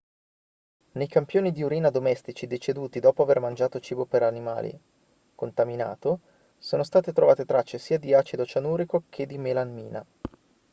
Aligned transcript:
nei 0.93 1.07
campioni 1.07 1.51
di 1.51 1.61
urina 1.61 1.91
domestici 1.91 2.47
deceduti 2.47 2.99
dopo 2.99 3.21
aver 3.21 3.39
mangiato 3.39 3.79
cibo 3.79 4.05
per 4.05 4.23
animali 4.23 4.75
contaminato 5.35 6.21
sono 6.57 6.81
state 6.81 7.13
trovate 7.13 7.45
tracce 7.45 7.77
sia 7.77 7.99
di 7.99 8.11
acido 8.11 8.43
cianurico 8.43 8.97
e 8.97 9.01
che 9.09 9.27
di 9.27 9.37
melamina 9.37 10.03